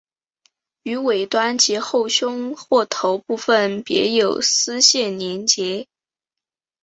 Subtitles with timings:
[0.81, 5.85] 于尾端及后胸或头部分别有丝线连结。